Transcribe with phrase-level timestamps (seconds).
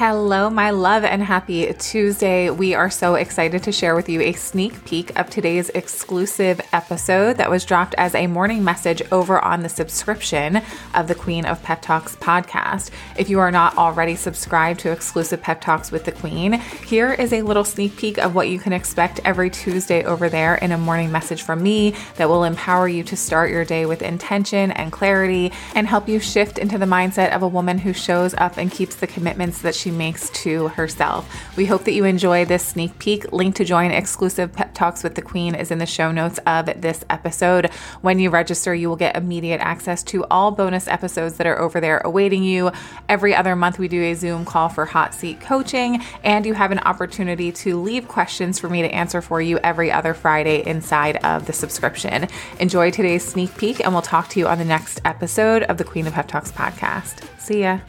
[0.00, 2.48] Hello, my love, and happy Tuesday.
[2.48, 7.36] We are so excited to share with you a sneak peek of today's exclusive episode
[7.36, 10.62] that was dropped as a morning message over on the subscription
[10.94, 12.88] of the Queen of Pep Talks podcast.
[13.18, 17.34] If you are not already subscribed to exclusive Pep Talks with the Queen, here is
[17.34, 20.78] a little sneak peek of what you can expect every Tuesday over there in a
[20.78, 24.92] morning message from me that will empower you to start your day with intention and
[24.92, 28.72] clarity and help you shift into the mindset of a woman who shows up and
[28.72, 31.56] keeps the commitments that she makes to herself.
[31.56, 33.32] We hope that you enjoy this sneak peek.
[33.32, 36.66] Link to join exclusive Pep Talks with the Queen is in the show notes of
[36.80, 37.66] this episode.
[38.00, 41.80] When you register, you will get immediate access to all bonus episodes that are over
[41.80, 42.70] there awaiting you.
[43.08, 46.72] Every other month, we do a Zoom call for hot seat coaching, and you have
[46.72, 51.16] an opportunity to leave questions for me to answer for you every other Friday inside
[51.24, 52.28] of the subscription.
[52.58, 55.84] Enjoy today's sneak peek, and we'll talk to you on the next episode of the
[55.84, 57.28] Queen of Pep Talks podcast.
[57.38, 57.80] See ya.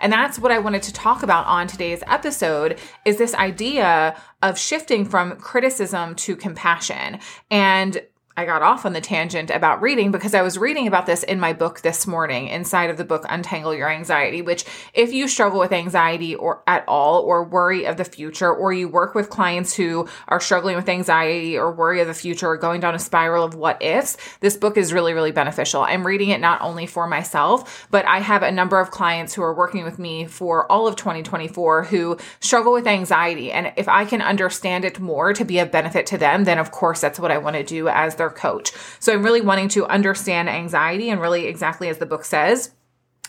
[0.00, 4.58] And that's what I wanted to talk about on today's episode is this idea of
[4.58, 7.20] shifting from criticism to compassion.
[7.50, 8.02] And
[8.40, 11.38] I got off on the tangent about reading because I was reading about this in
[11.38, 15.60] my book this morning inside of the book Untangle Your Anxiety, which if you struggle
[15.60, 19.74] with anxiety or at all or worry of the future or you work with clients
[19.74, 23.44] who are struggling with anxiety or worry of the future or going down a spiral
[23.44, 25.82] of what ifs, this book is really really beneficial.
[25.82, 29.42] I'm reading it not only for myself, but I have a number of clients who
[29.42, 34.06] are working with me for all of 2024 who struggle with anxiety and if I
[34.06, 37.30] can understand it more to be of benefit to them, then of course that's what
[37.30, 38.72] I want to do as their coach.
[38.98, 42.70] So I'm really wanting to understand anxiety and really exactly as the book says,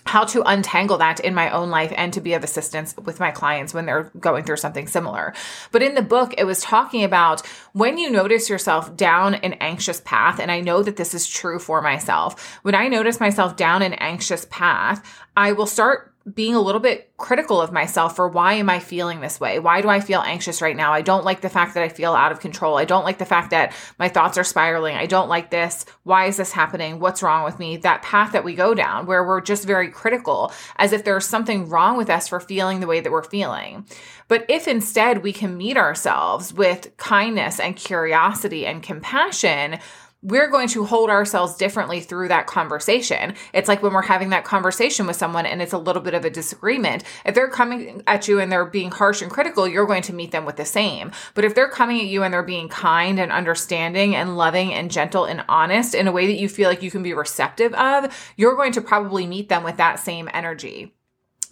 [0.05, 3.29] how to untangle that in my own life and to be of assistance with my
[3.29, 5.31] clients when they're going through something similar.
[5.71, 10.01] But in the book, it was talking about when you notice yourself down an anxious
[10.03, 12.59] path, and I know that this is true for myself.
[12.63, 17.11] When I notice myself down an anxious path, I will start being a little bit
[17.17, 19.57] critical of myself for why am I feeling this way?
[19.57, 20.93] Why do I feel anxious right now?
[20.93, 22.77] I don't like the fact that I feel out of control.
[22.77, 24.95] I don't like the fact that my thoughts are spiraling.
[24.95, 25.85] I don't like this.
[26.03, 26.99] Why is this happening?
[26.99, 27.77] What's wrong with me?
[27.77, 31.69] That path that we go down where we're just very critical as if there's something
[31.69, 33.87] wrong with us for feeling the way that we're feeling.
[34.27, 39.79] But if instead we can meet ourselves with kindness and curiosity and compassion,
[40.21, 43.33] we're going to hold ourselves differently through that conversation.
[43.53, 46.25] It's like when we're having that conversation with someone and it's a little bit of
[46.25, 47.03] a disagreement.
[47.25, 50.31] If they're coming at you and they're being harsh and critical, you're going to meet
[50.31, 51.11] them with the same.
[51.33, 54.91] But if they're coming at you and they're being kind and understanding and loving and
[54.91, 58.33] gentle and honest in a way that you feel like you can be receptive of,
[58.37, 60.93] you're going to probably meet them with that same energy.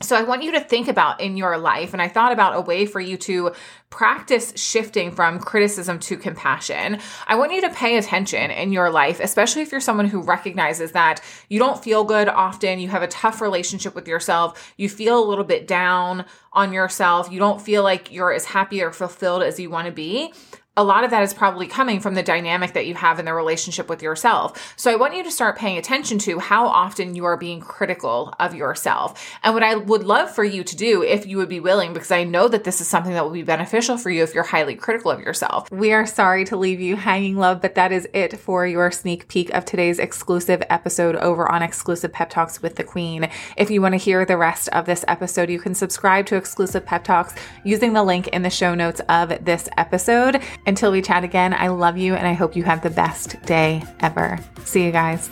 [0.02, 2.62] So I want you to think about in your life, and I thought about a
[2.62, 3.52] way for you to
[3.90, 7.00] practice shifting from criticism to compassion.
[7.28, 10.94] I want you to pay attention in your life, especially if you're someone who recognizes
[10.94, 15.22] that you don't feel good often, you have a tough relationship with yourself, you feel
[15.22, 16.24] a little bit down
[16.54, 19.92] on yourself, you don't feel like you're as happy or fulfilled as you want to
[19.92, 20.34] be
[20.78, 23.34] a lot of that is probably coming from the dynamic that you have in the
[23.34, 24.74] relationship with yourself.
[24.78, 28.34] So I want you to start paying attention to how often you are being critical
[28.40, 29.30] of yourself.
[29.44, 32.12] And what I would love for you to do, if you would be willing, because
[32.12, 34.76] I know that this is something that will be beneficial for you if you're highly
[34.76, 35.70] critical of yourself.
[35.70, 39.28] We are sorry to leave you hanging, love, but that is it for your sneak
[39.28, 43.30] peek of today's exclusive episode over on Exclusive Pep Talks with the Queen.
[43.58, 46.86] If you want to hear the rest of this episode, you can subscribe to Exclusive
[46.86, 47.34] Pep Talks
[47.66, 50.42] using the link in the show notes of this episode.
[50.66, 53.84] Until we chat again, I love you and I hope you have the best day
[54.00, 54.40] ever.
[54.64, 55.30] See you guys.